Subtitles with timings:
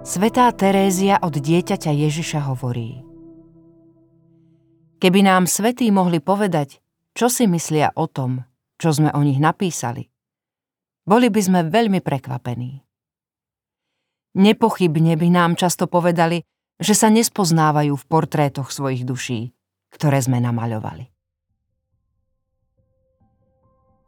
[0.00, 3.04] Svetá Terézia od dieťaťa Ježiša hovorí
[4.96, 6.80] Keby nám svetí mohli povedať,
[7.12, 8.48] čo si myslia o tom,
[8.80, 10.08] čo sme o nich napísali,
[11.04, 12.80] boli by sme veľmi prekvapení.
[14.40, 16.48] Nepochybne by nám často povedali,
[16.80, 19.52] že sa nespoznávajú v portrétoch svojich duší,
[19.92, 21.12] ktoré sme namaľovali.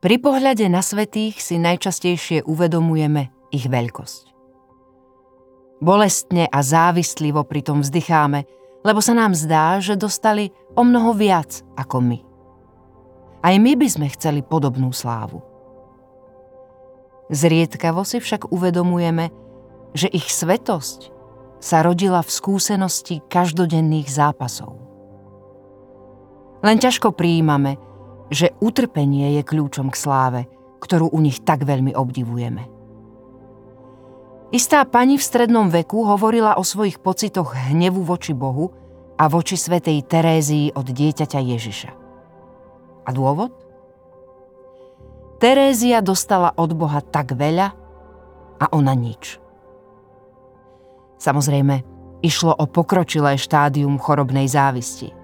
[0.01, 4.32] Pri pohľade na svetých si najčastejšie uvedomujeme ich veľkosť.
[5.83, 8.47] Bolestne a závislivo pritom vzdycháme,
[8.87, 12.19] lebo sa nám zdá, že dostali o mnoho viac ako my.
[13.43, 15.43] Aj my by sme chceli podobnú slávu.
[17.35, 19.35] Zriedkavo si však uvedomujeme,
[19.91, 21.11] že ich svetosť
[21.59, 24.79] sa rodila v skúsenosti každodenných zápasov.
[26.63, 27.75] Len ťažko prijímame,
[28.31, 30.41] že utrpenie je kľúčom k sláve,
[30.79, 32.82] ktorú u nich tak veľmi obdivujeme.
[34.53, 38.69] Istá pani v strednom veku hovorila o svojich pocitoch hnevu voči Bohu
[39.17, 41.91] a voči svetej Terézii od dieťaťa Ježiša.
[43.09, 43.57] A dôvod?
[45.41, 47.73] Terézia dostala od Boha tak veľa
[48.61, 49.41] a ona nič.
[51.17, 51.81] Samozrejme,
[52.21, 55.17] išlo o pokročilé štádium chorobnej závisti.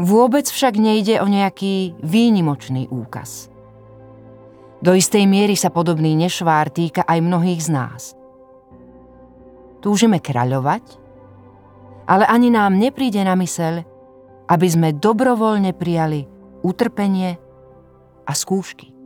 [0.00, 3.52] Vôbec však nejde o nejaký výnimočný úkaz–
[4.78, 8.02] do istej miery sa podobný nešvár týka aj mnohých z nás.
[9.78, 10.98] Túžime kráľovať,
[12.10, 13.86] ale ani nám nepríde na myseľ,
[14.48, 16.26] aby sme dobrovoľne prijali
[16.66, 17.38] utrpenie
[18.26, 18.97] a skúšky.